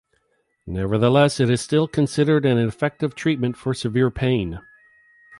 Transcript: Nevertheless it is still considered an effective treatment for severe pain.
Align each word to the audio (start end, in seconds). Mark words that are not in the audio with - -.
Nevertheless 0.65 1.39
it 1.39 1.47
is 1.51 1.61
still 1.61 1.87
considered 1.87 2.43
an 2.43 2.57
effective 2.57 3.13
treatment 3.13 3.55
for 3.55 3.71
severe 3.75 4.09
pain. 4.09 4.59